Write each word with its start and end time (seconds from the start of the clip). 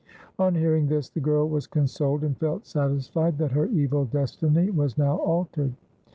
On 0.39 0.55
hearing 0.55 0.87
this 0.87 1.09
the 1.09 1.19
girl 1.19 1.47
was 1.47 1.67
consoled 1.67 2.23
and 2.23 2.35
felt 2.35 2.65
satisfied 2.65 3.37
that 3.37 3.51
her 3.51 3.67
evil 3.67 4.05
destiny 4.05 4.71
was 4.71 4.97
now 4.97 5.17
altered. 5.17 5.73